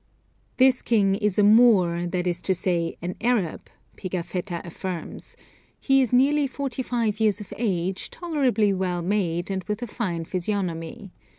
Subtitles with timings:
[0.57, 5.35] "This king is a Moor, that is to say, an Arab," Pigafetta affirms;
[5.79, 10.25] "he is nearly forty five years of age, tolerably well made, and with a fine
[10.25, 11.11] physiognomy.